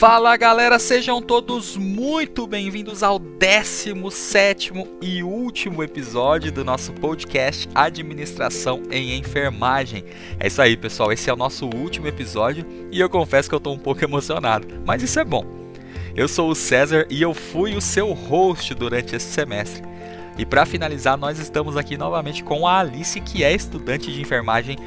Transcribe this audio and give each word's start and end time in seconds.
Fala 0.00 0.34
galera, 0.34 0.78
sejam 0.78 1.20
todos 1.20 1.76
muito 1.76 2.46
bem-vindos 2.46 3.02
ao 3.02 3.18
17 3.18 4.72
e 5.02 5.22
último 5.22 5.82
episódio 5.82 6.50
do 6.50 6.64
nosso 6.64 6.94
podcast 6.94 7.68
Administração 7.74 8.82
em 8.90 9.18
Enfermagem. 9.18 10.02
É 10.38 10.46
isso 10.46 10.62
aí, 10.62 10.74
pessoal, 10.74 11.12
esse 11.12 11.28
é 11.28 11.34
o 11.34 11.36
nosso 11.36 11.66
último 11.66 12.06
episódio 12.06 12.64
e 12.90 12.98
eu 12.98 13.10
confesso 13.10 13.46
que 13.46 13.54
eu 13.54 13.60
tô 13.60 13.72
um 13.72 13.78
pouco 13.78 14.02
emocionado, 14.02 14.66
mas 14.86 15.02
isso 15.02 15.20
é 15.20 15.24
bom. 15.24 15.44
Eu 16.16 16.28
sou 16.28 16.48
o 16.48 16.54
César 16.54 17.06
e 17.10 17.20
eu 17.20 17.34
fui 17.34 17.76
o 17.76 17.80
seu 17.82 18.10
host 18.14 18.74
durante 18.74 19.14
esse 19.14 19.30
semestre. 19.30 19.82
E 20.38 20.46
para 20.46 20.64
finalizar, 20.64 21.18
nós 21.18 21.38
estamos 21.38 21.76
aqui 21.76 21.98
novamente 21.98 22.42
com 22.42 22.66
a 22.66 22.78
Alice, 22.78 23.20
que 23.20 23.44
é 23.44 23.52
estudante 23.52 24.10
de 24.10 24.22
enfermagem 24.22 24.78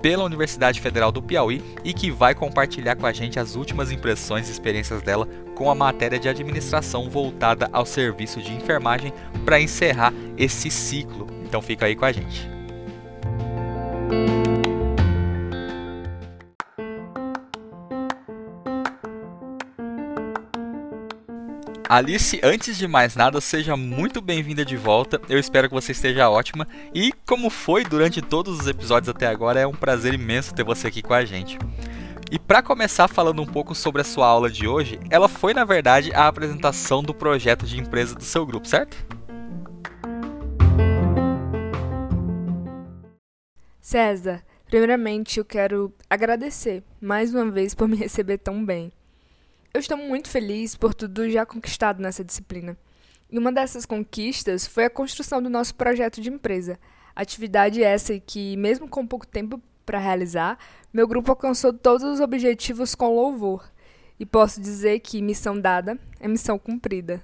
pela 0.00 0.24
Universidade 0.24 0.80
Federal 0.80 1.12
do 1.12 1.22
Piauí 1.22 1.62
e 1.84 1.92
que 1.92 2.10
vai 2.10 2.34
compartilhar 2.34 2.96
com 2.96 3.06
a 3.06 3.12
gente 3.12 3.38
as 3.38 3.56
últimas 3.56 3.90
impressões 3.90 4.48
e 4.48 4.52
experiências 4.52 5.02
dela 5.02 5.28
com 5.54 5.70
a 5.70 5.74
matéria 5.74 6.18
de 6.18 6.28
administração 6.28 7.10
voltada 7.10 7.68
ao 7.72 7.84
serviço 7.84 8.40
de 8.40 8.52
enfermagem 8.52 9.12
para 9.44 9.60
encerrar 9.60 10.12
esse 10.38 10.70
ciclo. 10.70 11.26
Então 11.44 11.60
fica 11.60 11.86
aí 11.86 11.94
com 11.94 12.04
a 12.04 12.12
gente. 12.12 12.59
Alice, 21.90 22.38
antes 22.44 22.78
de 22.78 22.86
mais 22.86 23.16
nada, 23.16 23.40
seja 23.40 23.76
muito 23.76 24.20
bem-vinda 24.20 24.64
de 24.64 24.76
volta. 24.76 25.20
Eu 25.28 25.40
espero 25.40 25.66
que 25.66 25.74
você 25.74 25.90
esteja 25.90 26.30
ótima. 26.30 26.64
E 26.94 27.12
como 27.26 27.50
foi 27.50 27.82
durante 27.82 28.22
todos 28.22 28.60
os 28.60 28.68
episódios 28.68 29.08
até 29.08 29.26
agora, 29.26 29.58
é 29.58 29.66
um 29.66 29.74
prazer 29.74 30.14
imenso 30.14 30.54
ter 30.54 30.62
você 30.62 30.86
aqui 30.86 31.02
com 31.02 31.12
a 31.12 31.24
gente. 31.24 31.58
E 32.30 32.38
para 32.38 32.62
começar 32.62 33.08
falando 33.08 33.42
um 33.42 33.46
pouco 33.46 33.74
sobre 33.74 34.02
a 34.02 34.04
sua 34.04 34.28
aula 34.28 34.48
de 34.48 34.68
hoje, 34.68 35.00
ela 35.10 35.28
foi 35.28 35.52
na 35.52 35.64
verdade 35.64 36.14
a 36.14 36.28
apresentação 36.28 37.02
do 37.02 37.12
projeto 37.12 37.66
de 37.66 37.80
empresa 37.80 38.14
do 38.14 38.22
seu 38.22 38.46
grupo, 38.46 38.68
certo? 38.68 38.96
César, 43.80 44.44
primeiramente 44.66 45.40
eu 45.40 45.44
quero 45.44 45.92
agradecer 46.08 46.84
mais 47.00 47.34
uma 47.34 47.50
vez 47.50 47.74
por 47.74 47.88
me 47.88 47.96
receber 47.96 48.38
tão 48.38 48.64
bem. 48.64 48.92
Eu 49.72 49.78
estou 49.78 49.96
muito 49.96 50.28
feliz 50.28 50.74
por 50.74 50.92
tudo 50.92 51.30
já 51.30 51.46
conquistado 51.46 52.02
nessa 52.02 52.24
disciplina. 52.24 52.76
E 53.30 53.38
uma 53.38 53.52
dessas 53.52 53.86
conquistas 53.86 54.66
foi 54.66 54.84
a 54.84 54.90
construção 54.90 55.40
do 55.40 55.48
nosso 55.48 55.76
projeto 55.76 56.20
de 56.20 56.28
empresa. 56.28 56.76
Atividade 57.14 57.80
essa 57.80 58.18
que, 58.18 58.56
mesmo 58.56 58.88
com 58.88 59.06
pouco 59.06 59.24
tempo 59.24 59.62
para 59.86 60.00
realizar, 60.00 60.58
meu 60.92 61.06
grupo 61.06 61.30
alcançou 61.30 61.72
todos 61.72 62.02
os 62.02 62.18
objetivos 62.18 62.96
com 62.96 63.14
louvor. 63.14 63.70
E 64.18 64.26
posso 64.26 64.60
dizer 64.60 64.98
que 65.00 65.22
missão 65.22 65.58
dada 65.58 65.96
é 66.18 66.26
missão 66.26 66.58
cumprida. 66.58 67.22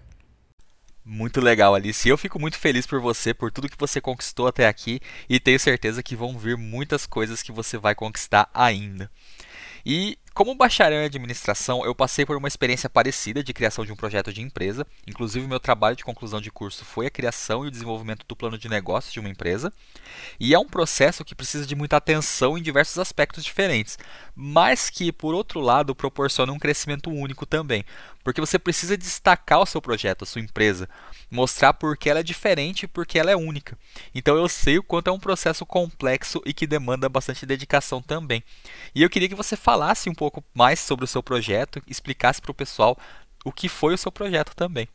Muito 1.04 1.40
legal, 1.40 1.74
Alice. 1.74 2.08
Eu 2.08 2.16
fico 2.16 2.38
muito 2.38 2.58
feliz 2.58 2.86
por 2.86 3.00
você, 3.00 3.34
por 3.34 3.50
tudo 3.50 3.68
que 3.68 3.78
você 3.78 4.00
conquistou 4.00 4.46
até 4.46 4.68
aqui 4.68 5.00
e 5.28 5.40
tenho 5.40 5.58
certeza 5.58 6.02
que 6.02 6.14
vão 6.14 6.38
vir 6.38 6.56
muitas 6.56 7.06
coisas 7.06 7.42
que 7.42 7.50
você 7.50 7.76
vai 7.76 7.94
conquistar 7.94 8.48
ainda. 8.54 9.10
E 9.84 10.18
como 10.36 10.54
bacharel 10.54 11.00
em 11.00 11.06
administração, 11.06 11.82
eu 11.82 11.94
passei 11.94 12.26
por 12.26 12.36
uma 12.36 12.46
experiência 12.46 12.90
parecida 12.90 13.42
de 13.42 13.54
criação 13.54 13.86
de 13.86 13.90
um 13.90 13.96
projeto 13.96 14.30
de 14.30 14.42
empresa. 14.42 14.86
Inclusive, 15.06 15.46
meu 15.46 15.58
trabalho 15.58 15.96
de 15.96 16.04
conclusão 16.04 16.42
de 16.42 16.50
curso 16.50 16.84
foi 16.84 17.06
a 17.06 17.10
criação 17.10 17.64
e 17.64 17.68
o 17.68 17.70
desenvolvimento 17.70 18.22
do 18.28 18.36
plano 18.36 18.58
de 18.58 18.68
negócios 18.68 19.14
de 19.14 19.18
uma 19.18 19.30
empresa. 19.30 19.72
E 20.38 20.52
é 20.52 20.58
um 20.58 20.68
processo 20.68 21.24
que 21.24 21.34
precisa 21.34 21.64
de 21.64 21.74
muita 21.74 21.96
atenção 21.96 22.58
em 22.58 22.62
diversos 22.62 22.98
aspectos 22.98 23.42
diferentes, 23.42 23.98
mas 24.34 24.90
que, 24.90 25.10
por 25.10 25.34
outro 25.34 25.58
lado, 25.58 25.94
proporciona 25.94 26.52
um 26.52 26.58
crescimento 26.58 27.08
único 27.08 27.46
também, 27.46 27.82
porque 28.22 28.40
você 28.40 28.58
precisa 28.58 28.96
destacar 28.96 29.60
o 29.60 29.66
seu 29.66 29.80
projeto, 29.80 30.24
a 30.24 30.26
sua 30.26 30.42
empresa, 30.42 30.88
mostrar 31.30 31.72
porque 31.72 32.10
ela 32.10 32.20
é 32.20 32.24
diferente 32.24 32.82
e 32.82 32.88
porque 32.88 33.18
ela 33.18 33.30
é 33.30 33.36
única. 33.36 33.78
Então 34.12 34.36
eu 34.36 34.48
sei 34.48 34.78
o 34.78 34.82
quanto 34.82 35.08
é 35.08 35.12
um 35.12 35.18
processo 35.18 35.64
complexo 35.64 36.42
e 36.44 36.52
que 36.52 36.66
demanda 36.66 37.08
bastante 37.08 37.46
dedicação 37.46 38.02
também. 38.02 38.42
E 38.94 39.02
eu 39.02 39.08
queria 39.08 39.28
que 39.28 39.34
você 39.34 39.56
falasse 39.56 40.10
um 40.10 40.14
pouco 40.14 40.25
pouco 40.30 40.44
mais 40.52 40.80
sobre 40.80 41.04
o 41.04 41.08
seu 41.08 41.22
projeto, 41.22 41.80
explicasse 41.86 42.42
para 42.42 42.50
o 42.50 42.54
pessoal 42.54 42.98
o 43.44 43.52
que 43.52 43.68
foi 43.68 43.94
o 43.94 43.98
seu 43.98 44.10
projeto 44.10 44.56
também. 44.56 44.88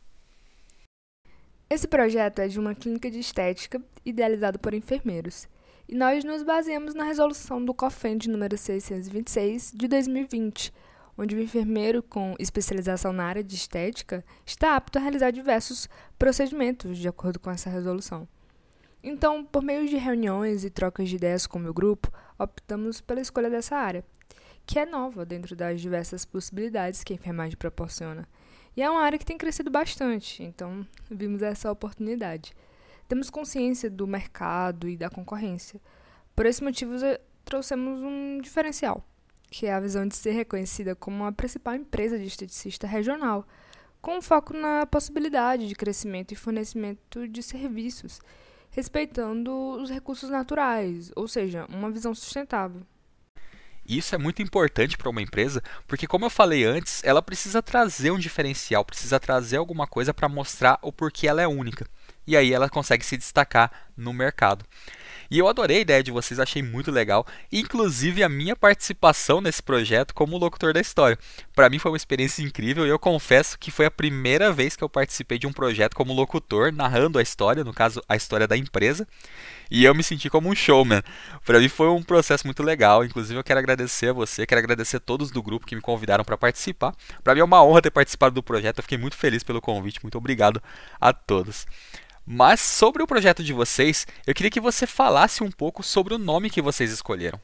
Esse 1.70 1.88
projeto 1.88 2.40
é 2.40 2.48
de 2.48 2.60
uma 2.60 2.74
clínica 2.74 3.10
de 3.10 3.18
estética 3.18 3.80
idealizada 4.04 4.58
por 4.58 4.74
enfermeiros. 4.74 5.48
E 5.88 5.94
nós 5.94 6.22
nos 6.22 6.42
baseamos 6.42 6.94
na 6.94 7.04
resolução 7.04 7.64
do 7.64 7.72
COFEN 7.72 8.18
de 8.18 8.28
número 8.28 8.58
626 8.58 9.72
de 9.74 9.88
2020, 9.88 10.70
onde 11.16 11.34
o 11.34 11.40
enfermeiro 11.40 12.02
com 12.02 12.34
especialização 12.38 13.10
na 13.10 13.24
área 13.24 13.42
de 13.42 13.54
estética 13.54 14.22
está 14.44 14.76
apto 14.76 14.98
a 14.98 15.00
realizar 15.00 15.30
diversos 15.30 15.88
procedimentos 16.18 16.98
de 16.98 17.08
acordo 17.08 17.40
com 17.40 17.50
essa 17.50 17.70
resolução. 17.70 18.28
Então, 19.02 19.42
por 19.42 19.62
meio 19.62 19.88
de 19.88 19.96
reuniões 19.96 20.62
e 20.62 20.70
trocas 20.70 21.08
de 21.08 21.16
ideias 21.16 21.46
com 21.46 21.58
o 21.58 21.62
meu 21.62 21.72
grupo, 21.72 22.12
optamos 22.38 23.00
pela 23.00 23.20
escolha 23.20 23.48
dessa 23.48 23.76
área, 23.76 24.04
que 24.66 24.78
é 24.78 24.86
nova 24.86 25.24
dentro 25.24 25.54
das 25.54 25.80
diversas 25.80 26.24
possibilidades 26.24 27.02
que 27.02 27.12
a 27.12 27.16
enfermagem 27.16 27.56
proporciona. 27.56 28.28
E 28.76 28.82
é 28.82 28.90
uma 28.90 29.02
área 29.02 29.18
que 29.18 29.26
tem 29.26 29.36
crescido 29.36 29.70
bastante, 29.70 30.42
então 30.42 30.86
vimos 31.10 31.42
essa 31.42 31.70
oportunidade. 31.70 32.54
Temos 33.06 33.28
consciência 33.28 33.90
do 33.90 34.06
mercado 34.06 34.88
e 34.88 34.96
da 34.96 35.10
concorrência. 35.10 35.80
Por 36.34 36.46
esse 36.46 36.64
motivo, 36.64 36.94
trouxemos 37.44 38.00
um 38.00 38.40
diferencial, 38.40 39.06
que 39.50 39.66
é 39.66 39.74
a 39.74 39.80
visão 39.80 40.08
de 40.08 40.16
ser 40.16 40.30
reconhecida 40.30 40.96
como 40.96 41.24
a 41.24 41.32
principal 41.32 41.74
empresa 41.74 42.18
de 42.18 42.24
esteticista 42.24 42.86
regional, 42.86 43.46
com 44.00 44.22
foco 44.22 44.54
na 44.54 44.86
possibilidade 44.86 45.68
de 45.68 45.74
crescimento 45.74 46.32
e 46.32 46.36
fornecimento 46.36 47.28
de 47.28 47.42
serviços, 47.42 48.20
respeitando 48.70 49.52
os 49.52 49.90
recursos 49.90 50.30
naturais, 50.30 51.12
ou 51.14 51.28
seja, 51.28 51.66
uma 51.68 51.90
visão 51.90 52.14
sustentável. 52.14 52.80
Isso 53.98 54.14
é 54.14 54.18
muito 54.18 54.40
importante 54.40 54.96
para 54.96 55.10
uma 55.10 55.20
empresa, 55.20 55.62
porque 55.86 56.06
como 56.06 56.24
eu 56.24 56.30
falei 56.30 56.64
antes, 56.64 57.02
ela 57.04 57.20
precisa 57.20 57.62
trazer 57.62 58.10
um 58.10 58.18
diferencial, 58.18 58.84
precisa 58.84 59.20
trazer 59.20 59.58
alguma 59.58 59.86
coisa 59.86 60.14
para 60.14 60.28
mostrar 60.28 60.78
o 60.80 60.90
porquê 60.90 61.28
ela 61.28 61.42
é 61.42 61.46
única. 61.46 61.86
E 62.26 62.36
aí 62.36 62.52
ela 62.52 62.70
consegue 62.70 63.04
se 63.04 63.16
destacar 63.16 63.70
no 63.96 64.12
mercado. 64.12 64.64
E 65.32 65.38
eu 65.38 65.48
adorei 65.48 65.78
a 65.78 65.80
ideia 65.80 66.02
de 66.02 66.10
vocês, 66.10 66.38
achei 66.38 66.62
muito 66.62 66.90
legal, 66.90 67.26
inclusive 67.50 68.22
a 68.22 68.28
minha 68.28 68.54
participação 68.54 69.40
nesse 69.40 69.62
projeto 69.62 70.12
como 70.12 70.36
locutor 70.36 70.74
da 70.74 70.80
história. 70.82 71.18
Para 71.54 71.70
mim 71.70 71.78
foi 71.78 71.90
uma 71.90 71.96
experiência 71.96 72.42
incrível 72.42 72.86
e 72.86 72.90
eu 72.90 72.98
confesso 72.98 73.58
que 73.58 73.70
foi 73.70 73.86
a 73.86 73.90
primeira 73.90 74.52
vez 74.52 74.76
que 74.76 74.84
eu 74.84 74.90
participei 74.90 75.38
de 75.38 75.46
um 75.46 75.52
projeto 75.52 75.96
como 75.96 76.12
locutor, 76.12 76.70
narrando 76.70 77.18
a 77.18 77.22
história, 77.22 77.64
no 77.64 77.72
caso 77.72 78.02
a 78.06 78.14
história 78.14 78.46
da 78.46 78.58
empresa, 78.58 79.08
e 79.70 79.86
eu 79.86 79.94
me 79.94 80.02
senti 80.02 80.28
como 80.28 80.50
um 80.50 80.54
showman. 80.54 81.00
Para 81.46 81.60
mim 81.60 81.68
foi 81.70 81.88
um 81.88 82.02
processo 82.02 82.46
muito 82.46 82.62
legal, 82.62 83.02
inclusive 83.02 83.40
eu 83.40 83.42
quero 83.42 83.58
agradecer 83.58 84.10
a 84.10 84.12
você, 84.12 84.46
quero 84.46 84.58
agradecer 84.58 84.98
a 84.98 85.00
todos 85.00 85.30
do 85.30 85.42
grupo 85.42 85.66
que 85.66 85.74
me 85.74 85.80
convidaram 85.80 86.24
para 86.24 86.36
participar. 86.36 86.94
Para 87.24 87.34
mim 87.34 87.40
é 87.40 87.44
uma 87.44 87.64
honra 87.64 87.80
ter 87.80 87.90
participado 87.90 88.34
do 88.34 88.42
projeto, 88.42 88.80
eu 88.80 88.82
fiquei 88.82 88.98
muito 88.98 89.16
feliz 89.16 89.42
pelo 89.42 89.62
convite, 89.62 89.98
muito 90.02 90.18
obrigado 90.18 90.62
a 91.00 91.10
todos. 91.10 91.66
Mas 92.24 92.60
sobre 92.60 93.02
o 93.02 93.06
projeto 93.06 93.42
de 93.42 93.52
vocês, 93.52 94.06
eu 94.26 94.34
queria 94.34 94.50
que 94.50 94.60
você 94.60 94.86
falasse 94.86 95.42
um 95.42 95.50
pouco 95.50 95.82
sobre 95.82 96.14
o 96.14 96.18
nome 96.18 96.50
que 96.50 96.62
vocês 96.62 96.92
escolheram. 96.92 97.40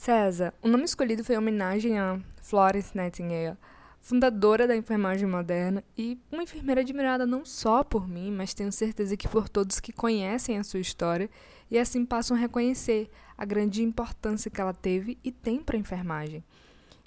César, 0.00 0.54
o 0.62 0.68
nome 0.68 0.84
escolhido 0.84 1.24
foi 1.24 1.34
em 1.34 1.38
homenagem 1.38 1.98
a 1.98 2.20
Florence 2.40 2.96
Nightingale, 2.96 3.56
fundadora 4.00 4.66
da 4.66 4.76
enfermagem 4.76 5.28
moderna 5.28 5.82
e 5.96 6.16
uma 6.30 6.44
enfermeira 6.44 6.82
admirada 6.82 7.26
não 7.26 7.44
só 7.44 7.82
por 7.82 8.08
mim, 8.08 8.30
mas 8.30 8.54
tenho 8.54 8.70
certeza 8.70 9.16
que 9.16 9.26
por 9.26 9.48
todos 9.48 9.80
que 9.80 9.92
conhecem 9.92 10.56
a 10.56 10.62
sua 10.62 10.78
história 10.78 11.28
e 11.68 11.76
assim 11.76 12.06
passam 12.06 12.36
a 12.36 12.40
reconhecer 12.40 13.10
a 13.36 13.44
grande 13.44 13.82
importância 13.82 14.50
que 14.50 14.60
ela 14.60 14.72
teve 14.72 15.18
e 15.24 15.32
tem 15.32 15.60
para 15.60 15.76
a 15.76 15.80
enfermagem 15.80 16.44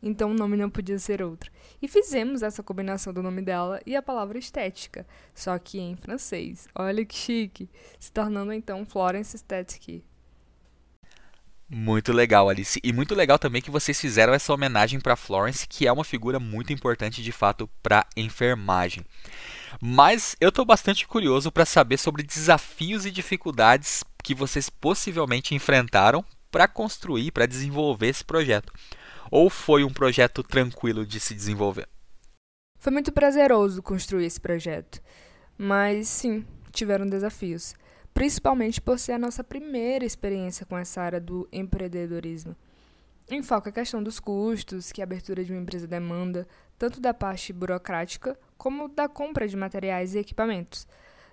então 0.01 0.31
o 0.31 0.33
nome 0.33 0.57
não 0.57 0.69
podia 0.69 0.97
ser 0.97 1.21
outro. 1.21 1.51
E 1.81 1.87
fizemos 1.87 2.41
essa 2.41 2.63
combinação 2.63 3.13
do 3.13 3.23
nome 3.23 3.41
dela 3.41 3.81
e 3.85 3.95
a 3.95 4.01
palavra 4.01 4.37
estética, 4.37 5.05
só 5.33 5.57
que 5.59 5.79
em 5.79 5.95
francês. 5.95 6.67
Olha 6.73 7.05
que 7.05 7.15
chique, 7.15 7.69
se 7.99 8.11
tornando 8.11 8.53
então 8.53 8.85
Florence 8.85 9.35
Esthetique. 9.35 10.03
Muito 11.73 12.11
legal, 12.11 12.49
Alice. 12.49 12.81
E 12.83 12.91
muito 12.91 13.15
legal 13.15 13.39
também 13.39 13.61
que 13.61 13.71
vocês 13.71 13.99
fizeram 13.99 14.33
essa 14.33 14.53
homenagem 14.53 14.99
para 14.99 15.15
Florence, 15.15 15.65
que 15.65 15.87
é 15.87 15.91
uma 15.91 16.03
figura 16.03 16.37
muito 16.37 16.73
importante 16.73 17.23
de 17.23 17.31
fato 17.31 17.69
para 17.81 18.05
enfermagem. 18.17 19.05
Mas 19.79 20.35
eu 20.41 20.49
estou 20.49 20.65
bastante 20.65 21.07
curioso 21.07 21.49
para 21.49 21.65
saber 21.65 21.95
sobre 21.95 22.23
desafios 22.23 23.05
e 23.05 23.11
dificuldades 23.11 24.03
que 24.21 24.35
vocês 24.35 24.69
possivelmente 24.69 25.55
enfrentaram 25.55 26.25
para 26.51 26.67
construir, 26.67 27.31
para 27.31 27.45
desenvolver 27.45 28.07
esse 28.07 28.25
projeto. 28.25 28.73
Ou 29.31 29.49
foi 29.49 29.85
um 29.85 29.93
projeto 29.93 30.43
tranquilo 30.43 31.05
de 31.05 31.17
se 31.17 31.33
desenvolver? 31.33 31.87
Foi 32.77 32.91
muito 32.91 33.13
prazeroso 33.13 33.81
construir 33.81 34.25
esse 34.25 34.41
projeto, 34.41 35.01
mas 35.57 36.09
sim, 36.09 36.45
tiveram 36.69 37.07
desafios, 37.07 37.73
principalmente 38.13 38.81
por 38.81 38.99
ser 38.99 39.13
a 39.13 39.19
nossa 39.19 39.41
primeira 39.41 40.03
experiência 40.03 40.65
com 40.65 40.77
essa 40.77 41.01
área 41.01 41.21
do 41.21 41.47
empreendedorismo. 41.49 42.57
enfoca 43.29 43.69
a 43.69 43.73
questão 43.73 44.03
dos 44.03 44.19
custos 44.19 44.91
que 44.91 44.99
a 44.99 45.05
abertura 45.05 45.45
de 45.45 45.53
uma 45.53 45.61
empresa 45.61 45.87
demanda, 45.87 46.45
tanto 46.77 46.99
da 46.99 47.13
parte 47.13 47.53
burocrática 47.53 48.37
como 48.57 48.89
da 48.89 49.07
compra 49.07 49.47
de 49.47 49.55
materiais 49.55 50.13
e 50.13 50.19
equipamentos, 50.19 50.85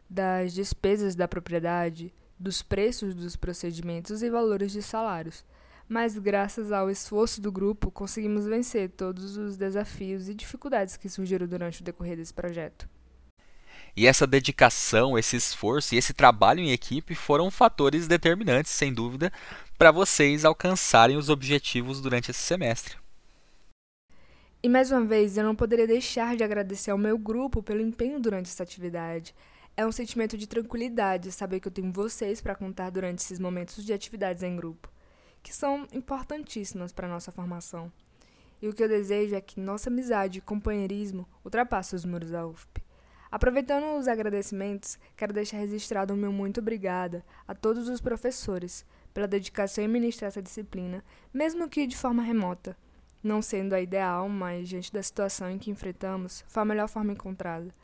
das 0.09 0.53
despesas 0.53 1.17
da 1.17 1.27
propriedade, 1.27 2.15
dos 2.39 2.63
preços 2.63 3.13
dos 3.13 3.35
procedimentos 3.35 4.23
e 4.23 4.31
valores 4.31 4.71
de 4.71 4.83
salários. 4.83 5.45
Mas, 5.89 6.19
graças 6.19 6.71
ao 6.71 6.91
esforço 6.91 7.41
do 7.41 7.51
grupo, 7.51 7.91
conseguimos 7.91 8.47
vencer 8.47 8.91
todos 8.91 9.37
os 9.37 9.57
desafios 9.57 10.29
e 10.29 10.35
dificuldades 10.35 10.97
que 10.97 11.09
surgiram 11.09 11.47
durante 11.47 11.81
o 11.81 11.85
decorrer 11.85 12.17
desse 12.17 12.35
projeto. 12.35 12.89
E 13.97 14.07
essa 14.07 14.27
dedicação, 14.27 15.19
esse 15.19 15.37
esforço 15.37 15.95
e 15.95 15.99
esse 15.99 16.13
trabalho 16.13 16.61
em 16.61 16.71
equipe 16.71 17.15
foram 17.15 17.51
fatores 17.51 18.07
determinantes, 18.07 18.71
sem 18.71 18.93
dúvida, 18.93 19.33
para 19.77 19.91
vocês 19.91 20.45
alcançarem 20.45 21.17
os 21.17 21.29
objetivos 21.29 22.01
durante 22.01 22.31
esse 22.31 22.41
semestre. 22.41 22.97
E 24.63 24.69
mais 24.69 24.91
uma 24.91 25.05
vez, 25.05 25.37
eu 25.37 25.45
não 25.45 25.55
poderia 25.55 25.87
deixar 25.87 26.37
de 26.37 26.45
agradecer 26.45 26.91
ao 26.91 26.99
meu 26.99 27.17
grupo 27.17 27.63
pelo 27.63 27.81
empenho 27.81 28.21
durante 28.21 28.47
essa 28.51 28.63
atividade. 28.63 29.35
É 29.77 29.87
um 29.87 29.93
sentimento 29.93 30.37
de 30.37 30.47
tranquilidade 30.47 31.31
saber 31.31 31.61
que 31.61 31.69
eu 31.69 31.73
tenho 31.73 31.93
vocês 31.93 32.41
para 32.41 32.57
contar 32.57 32.91
durante 32.91 33.21
esses 33.21 33.39
momentos 33.39 33.85
de 33.85 33.93
atividades 33.93 34.43
em 34.43 34.57
grupo, 34.57 34.91
que 35.49 35.55
são 35.55 35.89
importantíssimas 35.95 36.93
para 36.93 37.07
a 37.07 37.11
nossa 37.11 37.33
formação. 37.33 37.91
E 38.61 38.69
o 38.69 38.75
que 38.75 38.83
eu 38.83 38.89
desejo 38.89 39.35
é 39.35 39.41
que 39.41 39.59
nossa 39.59 39.89
amizade 39.89 40.39
e 40.39 40.43
companheirismo 40.43 41.27
ultrapassem 41.43 41.97
os 41.97 42.05
muros 42.05 42.31
da 42.31 42.47
UFP. 42.47 42.83
Aproveitando 43.31 43.99
os 43.99 44.07
agradecimentos, 44.07 44.99
quero 45.17 45.33
deixar 45.33 45.57
registrado 45.57 46.13
o 46.13 46.17
meu 46.19 46.31
muito 46.31 46.61
obrigada 46.61 47.25
a 47.47 47.55
todos 47.55 47.89
os 47.89 47.99
professores 47.99 48.85
pela 49.15 49.27
dedicação 49.27 49.83
em 49.83 49.89
ministrar 49.89 50.29
essa 50.29 50.43
disciplina, 50.43 51.03
mesmo 51.33 51.67
que 51.67 51.87
de 51.87 51.97
forma 51.97 52.23
remota. 52.23 52.77
Não 53.23 53.41
sendo 53.41 53.73
a 53.73 53.81
ideal, 53.81 54.29
mas 54.29 54.69
diante 54.69 54.93
da 54.93 55.03
situação 55.03 55.51
em 55.51 55.59
que 55.59 55.71
enfrentamos, 55.71 56.45
foi 56.47 56.63
a 56.63 56.67
melhor 56.67 56.89
forma 56.89 57.13
encontrada. 57.13 57.75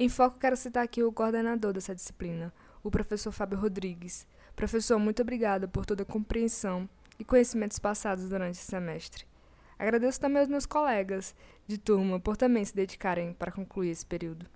Em 0.00 0.08
foco, 0.08 0.40
quero 0.40 0.56
citar 0.56 0.82
aqui 0.82 1.00
o 1.00 1.12
coordenador 1.12 1.72
dessa 1.72 1.94
disciplina, 1.94 2.52
o 2.82 2.90
professor 2.90 3.30
Fábio 3.30 3.56
Rodrigues. 3.56 4.26
Professor, 4.56 4.98
muito 4.98 5.22
obrigada 5.22 5.68
por 5.68 5.86
toda 5.86 6.02
a 6.02 6.06
compreensão 6.06 6.88
e 7.18 7.24
conhecimentos 7.24 7.78
passados 7.78 8.28
durante 8.28 8.56
esse 8.56 8.66
semestre. 8.66 9.24
Agradeço 9.78 10.20
também 10.20 10.40
aos 10.40 10.48
meus 10.48 10.66
colegas 10.66 11.34
de 11.66 11.78
turma 11.78 12.20
por 12.20 12.36
também 12.36 12.64
se 12.64 12.74
dedicarem 12.74 13.32
para 13.32 13.52
concluir 13.52 13.90
esse 13.90 14.06
período. 14.06 14.46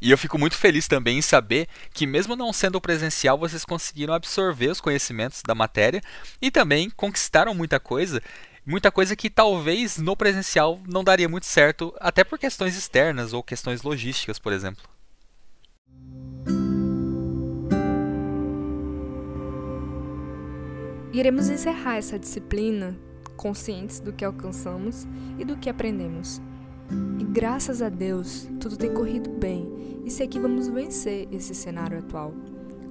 E 0.00 0.10
eu 0.10 0.18
fico 0.18 0.36
muito 0.36 0.56
feliz 0.56 0.88
também 0.88 1.18
em 1.18 1.22
saber 1.22 1.68
que, 1.94 2.08
mesmo 2.08 2.34
não 2.34 2.52
sendo 2.52 2.80
presencial, 2.80 3.38
vocês 3.38 3.64
conseguiram 3.64 4.12
absorver 4.12 4.68
os 4.68 4.80
conhecimentos 4.80 5.42
da 5.46 5.54
matéria 5.54 6.02
e 6.40 6.50
também 6.50 6.90
conquistaram 6.90 7.54
muita 7.54 7.78
coisa 7.78 8.20
muita 8.64 8.90
coisa 8.90 9.16
que 9.16 9.28
talvez 9.28 9.98
no 9.98 10.16
presencial 10.16 10.80
não 10.86 11.02
daria 11.02 11.28
muito 11.28 11.46
certo, 11.46 11.94
até 12.00 12.22
por 12.24 12.38
questões 12.38 12.76
externas 12.76 13.32
ou 13.32 13.42
questões 13.42 13.82
logísticas, 13.82 14.38
por 14.38 14.52
exemplo. 14.52 14.91
Iremos 21.12 21.50
encerrar 21.50 21.96
essa 21.96 22.18
disciplina 22.18 22.96
conscientes 23.36 24.00
do 24.00 24.14
que 24.14 24.24
alcançamos 24.24 25.06
e 25.38 25.44
do 25.44 25.58
que 25.58 25.68
aprendemos. 25.68 26.40
E 27.18 27.24
graças 27.24 27.82
a 27.82 27.90
Deus, 27.90 28.48
tudo 28.58 28.78
tem 28.78 28.94
corrido 28.94 29.28
bem 29.28 30.00
e 30.06 30.10
sei 30.10 30.26
que 30.26 30.40
vamos 30.40 30.68
vencer 30.68 31.28
esse 31.30 31.54
cenário 31.54 31.98
atual. 31.98 32.32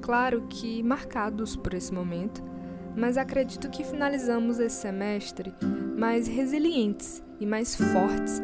Claro 0.02 0.46
que 0.50 0.84
marcados 0.84 1.56
por 1.56 1.74
esse 1.74 1.92
momento, 1.92 2.44
mas 2.96 3.18
acredito 3.18 3.70
que 3.70 3.84
finalizamos 3.84 4.60
esse 4.60 4.76
semestre 4.76 5.54
mais 5.98 6.28
resilientes 6.28 7.24
e 7.40 7.46
mais 7.46 7.76
fortes 7.76 8.42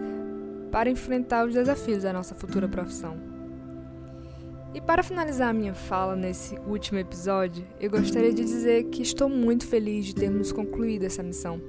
para 0.72 0.90
enfrentar 0.90 1.46
os 1.46 1.54
desafios 1.54 2.02
da 2.02 2.14
nossa 2.14 2.34
futura 2.34 2.68
profissão. 2.68 3.27
E 4.74 4.82
para 4.82 5.02
finalizar 5.02 5.50
a 5.50 5.54
minha 5.54 5.74
fala 5.74 6.16
nesse 6.16 6.58
último 6.68 7.00
episódio, 7.00 7.66
eu 7.80 7.90
gostaria 7.90 8.34
de 8.34 8.44
dizer 8.44 8.84
que 8.86 9.02
estou 9.02 9.30
muito 9.30 9.66
feliz 9.66 10.06
de 10.06 10.14
termos 10.14 10.52
concluído 10.52 11.04
essa 11.04 11.24
missão. 11.24 11.62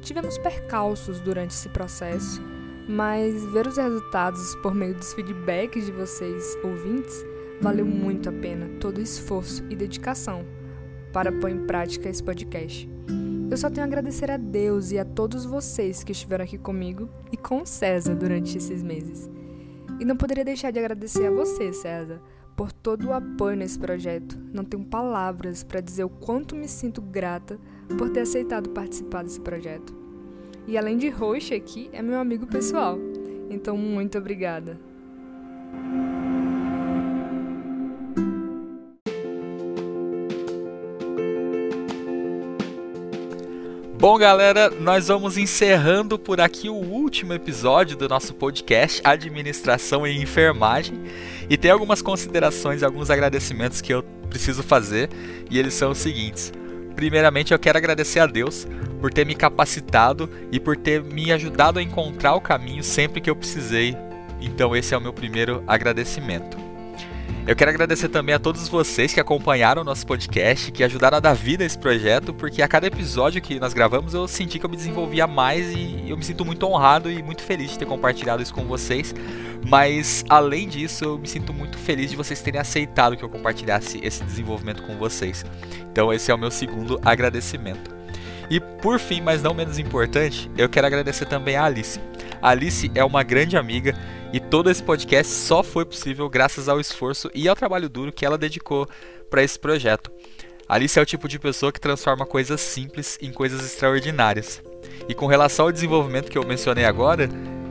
Tivemos 0.00 0.36
percalços 0.38 1.20
durante 1.20 1.52
esse 1.52 1.68
processo, 1.70 2.40
mas 2.88 3.44
ver 3.46 3.66
os 3.66 3.76
resultados 3.76 4.54
por 4.56 4.74
meio 4.74 4.94
dos 4.94 5.14
feedbacks 5.14 5.86
de 5.86 5.92
vocês, 5.92 6.56
ouvintes, 6.62 7.24
valeu 7.60 7.86
muito 7.86 8.28
a 8.28 8.32
pena 8.32 8.68
todo 8.78 8.98
o 8.98 9.02
esforço 9.02 9.64
e 9.70 9.74
dedicação 9.74 10.44
para 11.12 11.32
pôr 11.32 11.50
em 11.50 11.66
prática 11.66 12.08
esse 12.08 12.22
podcast. 12.22 12.88
Eu 13.50 13.56
só 13.56 13.70
tenho 13.70 13.84
a 13.84 13.86
agradecer 13.86 14.30
a 14.30 14.36
Deus 14.36 14.90
e 14.90 14.98
a 14.98 15.04
todos 15.04 15.44
vocês 15.44 16.02
que 16.02 16.12
estiveram 16.12 16.44
aqui 16.44 16.58
comigo 16.58 17.08
e 17.32 17.36
com 17.36 17.64
César 17.64 18.14
durante 18.14 18.58
esses 18.58 18.82
meses. 18.82 19.30
E 20.00 20.04
não 20.04 20.16
poderia 20.16 20.44
deixar 20.44 20.70
de 20.70 20.78
agradecer 20.78 21.26
a 21.26 21.30
você, 21.30 21.72
César, 21.72 22.20
por 22.56 22.72
todo 22.72 23.08
o 23.08 23.12
apoio 23.12 23.56
nesse 23.56 23.78
projeto. 23.78 24.38
Não 24.52 24.64
tenho 24.64 24.84
palavras 24.84 25.62
para 25.62 25.80
dizer 25.80 26.04
o 26.04 26.08
quanto 26.08 26.54
me 26.54 26.68
sinto 26.68 27.02
grata 27.02 27.58
por 27.98 28.10
ter 28.10 28.20
aceitado 28.20 28.70
participar 28.70 29.24
desse 29.24 29.40
projeto. 29.40 29.94
E 30.66 30.78
além 30.78 30.96
de 30.96 31.10
roxa 31.10 31.54
aqui, 31.54 31.90
é 31.92 32.00
meu 32.00 32.18
amigo 32.18 32.46
pessoal. 32.46 32.98
Então, 33.50 33.76
muito 33.76 34.16
obrigada. 34.16 34.78
Bom, 44.04 44.18
galera, 44.18 44.68
nós 44.68 45.08
vamos 45.08 45.38
encerrando 45.38 46.18
por 46.18 46.38
aqui 46.38 46.68
o 46.68 46.74
último 46.74 47.32
episódio 47.32 47.96
do 47.96 48.06
nosso 48.06 48.34
podcast 48.34 49.00
Administração 49.02 50.06
e 50.06 50.20
Enfermagem. 50.20 51.04
E 51.48 51.56
tem 51.56 51.70
algumas 51.70 52.02
considerações 52.02 52.82
e 52.82 52.84
alguns 52.84 53.08
agradecimentos 53.08 53.80
que 53.80 53.94
eu 53.94 54.02
preciso 54.28 54.62
fazer, 54.62 55.08
e 55.50 55.58
eles 55.58 55.72
são 55.72 55.92
os 55.92 55.96
seguintes. 55.96 56.52
Primeiramente, 56.94 57.54
eu 57.54 57.58
quero 57.58 57.78
agradecer 57.78 58.20
a 58.20 58.26
Deus 58.26 58.68
por 59.00 59.10
ter 59.10 59.24
me 59.24 59.34
capacitado 59.34 60.28
e 60.52 60.60
por 60.60 60.76
ter 60.76 61.02
me 61.02 61.32
ajudado 61.32 61.78
a 61.78 61.82
encontrar 61.82 62.34
o 62.34 62.42
caminho 62.42 62.84
sempre 62.84 63.22
que 63.22 63.30
eu 63.30 63.34
precisei. 63.34 63.96
Então, 64.38 64.76
esse 64.76 64.92
é 64.92 64.98
o 64.98 65.00
meu 65.00 65.14
primeiro 65.14 65.64
agradecimento. 65.66 66.63
Eu 67.46 67.54
quero 67.54 67.70
agradecer 67.70 68.08
também 68.08 68.34
a 68.34 68.38
todos 68.38 68.66
vocês 68.68 69.12
que 69.12 69.20
acompanharam 69.20 69.82
o 69.82 69.84
nosso 69.84 70.06
podcast, 70.06 70.72
que 70.72 70.82
ajudaram 70.82 71.18
a 71.18 71.20
dar 71.20 71.34
vida 71.34 71.62
a 71.62 71.66
esse 71.66 71.76
projeto, 71.76 72.32
porque 72.32 72.62
a 72.62 72.68
cada 72.68 72.86
episódio 72.86 73.42
que 73.42 73.60
nós 73.60 73.74
gravamos 73.74 74.14
eu 74.14 74.26
senti 74.26 74.58
que 74.58 74.64
eu 74.64 74.70
me 74.70 74.76
desenvolvia 74.76 75.26
mais 75.26 75.70
e 75.70 76.08
eu 76.08 76.16
me 76.16 76.24
sinto 76.24 76.42
muito 76.42 76.64
honrado 76.64 77.10
e 77.10 77.22
muito 77.22 77.42
feliz 77.42 77.72
de 77.72 77.78
ter 77.80 77.84
compartilhado 77.84 78.42
isso 78.42 78.54
com 78.54 78.64
vocês. 78.64 79.14
Mas 79.62 80.24
além 80.26 80.66
disso, 80.66 81.04
eu 81.04 81.18
me 81.18 81.28
sinto 81.28 81.52
muito 81.52 81.76
feliz 81.76 82.10
de 82.10 82.16
vocês 82.16 82.40
terem 82.40 82.58
aceitado 82.58 83.14
que 83.14 83.22
eu 83.22 83.28
compartilhasse 83.28 84.00
esse 84.02 84.24
desenvolvimento 84.24 84.82
com 84.82 84.96
vocês. 84.96 85.44
Então 85.92 86.10
esse 86.10 86.30
é 86.30 86.34
o 86.34 86.38
meu 86.38 86.50
segundo 86.50 86.98
agradecimento. 87.04 87.94
E 88.48 88.58
por 88.58 88.98
fim, 88.98 89.20
mas 89.20 89.42
não 89.42 89.52
menos 89.52 89.78
importante, 89.78 90.50
eu 90.56 90.68
quero 90.68 90.86
agradecer 90.86 91.26
também 91.26 91.56
a 91.56 91.64
Alice. 91.64 92.00
A 92.40 92.50
Alice 92.50 92.90
é 92.94 93.04
uma 93.04 93.22
grande 93.22 93.54
amiga 93.56 93.94
e 94.34 94.40
todo 94.40 94.68
esse 94.68 94.82
podcast 94.82 95.32
só 95.32 95.62
foi 95.62 95.84
possível 95.84 96.28
graças 96.28 96.68
ao 96.68 96.80
esforço 96.80 97.30
e 97.32 97.48
ao 97.48 97.54
trabalho 97.54 97.88
duro 97.88 98.10
que 98.10 98.26
ela 98.26 98.36
dedicou 98.36 98.84
para 99.30 99.44
esse 99.44 99.56
projeto. 99.56 100.10
Alice 100.68 100.98
é 100.98 101.02
o 101.02 101.06
tipo 101.06 101.28
de 101.28 101.38
pessoa 101.38 101.70
que 101.70 101.80
transforma 101.80 102.26
coisas 102.26 102.60
simples 102.60 103.16
em 103.22 103.30
coisas 103.30 103.64
extraordinárias. 103.64 104.60
E 105.08 105.14
com 105.14 105.26
relação 105.26 105.66
ao 105.66 105.72
desenvolvimento 105.72 106.32
que 106.32 106.36
eu 106.36 106.44
mencionei 106.44 106.84
agora, 106.84 107.28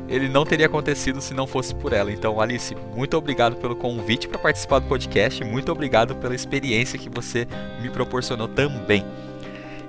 ele 0.08 0.29
não 0.29 0.46
teria 0.46 0.67
acontecido 0.67 1.20
se 1.20 1.34
não 1.34 1.46
fosse 1.46 1.75
por 1.75 1.91
ela. 1.91 2.13
Então, 2.13 2.39
Alice, 2.39 2.74
muito 2.96 3.17
obrigado 3.17 3.58
pelo 3.58 3.75
convite 3.75 4.29
para 4.29 4.39
participar 4.39 4.79
do 4.79 4.88
podcast, 4.88 5.43
muito 5.43 5.70
obrigado 5.70 6.15
pela 6.15 6.34
experiência 6.34 6.98
que 6.98 7.10
você 7.10 7.46
me 7.82 7.89
proporcionou 7.89 8.48
também. 8.48 9.03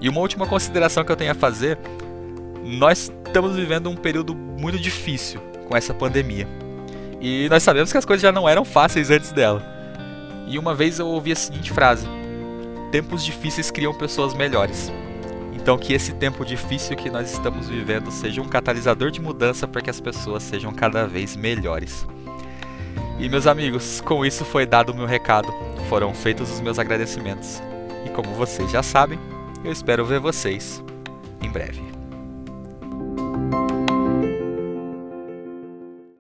E 0.00 0.08
uma 0.08 0.20
última 0.20 0.44
consideração 0.44 1.04
que 1.04 1.12
eu 1.12 1.16
tenho 1.16 1.30
a 1.30 1.36
fazer: 1.36 1.78
nós 2.64 3.12
estamos 3.24 3.54
vivendo 3.54 3.88
um 3.88 3.94
período 3.94 4.34
muito 4.34 4.76
difícil 4.76 5.40
com 5.68 5.76
essa 5.76 5.94
pandemia. 5.94 6.63
E 7.26 7.48
nós 7.48 7.62
sabemos 7.62 7.90
que 7.90 7.96
as 7.96 8.04
coisas 8.04 8.20
já 8.20 8.30
não 8.30 8.46
eram 8.46 8.66
fáceis 8.66 9.10
antes 9.10 9.32
dela. 9.32 9.62
E 10.46 10.58
uma 10.58 10.74
vez 10.74 10.98
eu 10.98 11.06
ouvi 11.06 11.32
a 11.32 11.36
seguinte 11.36 11.72
frase: 11.72 12.06
Tempos 12.92 13.24
difíceis 13.24 13.70
criam 13.70 13.94
pessoas 13.94 14.34
melhores. 14.34 14.92
Então, 15.54 15.78
que 15.78 15.94
esse 15.94 16.12
tempo 16.12 16.44
difícil 16.44 16.94
que 16.94 17.08
nós 17.08 17.32
estamos 17.32 17.66
vivendo 17.66 18.10
seja 18.10 18.42
um 18.42 18.48
catalisador 18.48 19.10
de 19.10 19.22
mudança 19.22 19.66
para 19.66 19.80
que 19.80 19.88
as 19.88 20.02
pessoas 20.02 20.42
sejam 20.42 20.70
cada 20.74 21.06
vez 21.06 21.34
melhores. 21.34 22.06
E, 23.18 23.26
meus 23.26 23.46
amigos, 23.46 24.02
com 24.02 24.26
isso 24.26 24.44
foi 24.44 24.66
dado 24.66 24.92
o 24.92 24.94
meu 24.94 25.06
recado, 25.06 25.48
foram 25.88 26.12
feitos 26.12 26.50
os 26.50 26.60
meus 26.60 26.78
agradecimentos. 26.78 27.62
E 28.04 28.10
como 28.10 28.34
vocês 28.34 28.70
já 28.70 28.82
sabem, 28.82 29.18
eu 29.64 29.72
espero 29.72 30.04
ver 30.04 30.20
vocês 30.20 30.84
em 31.40 31.48
breve. 31.48 31.93